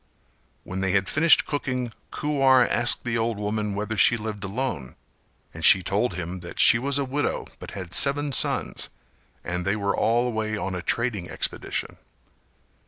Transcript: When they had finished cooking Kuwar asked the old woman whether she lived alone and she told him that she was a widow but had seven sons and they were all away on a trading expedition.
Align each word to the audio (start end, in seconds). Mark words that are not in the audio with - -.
When 0.63 0.81
they 0.81 0.93
had 0.93 1.07
finished 1.07 1.45
cooking 1.45 1.93
Kuwar 2.09 2.67
asked 2.67 3.03
the 3.03 3.19
old 3.19 3.37
woman 3.37 3.75
whether 3.75 3.95
she 3.95 4.17
lived 4.17 4.43
alone 4.43 4.95
and 5.53 5.63
she 5.63 5.83
told 5.83 6.15
him 6.15 6.39
that 6.39 6.57
she 6.57 6.79
was 6.79 6.97
a 6.97 7.05
widow 7.05 7.45
but 7.59 7.69
had 7.77 7.93
seven 7.93 8.31
sons 8.31 8.89
and 9.43 9.63
they 9.63 9.75
were 9.75 9.95
all 9.95 10.25
away 10.27 10.57
on 10.57 10.73
a 10.73 10.81
trading 10.81 11.29
expedition. 11.29 11.97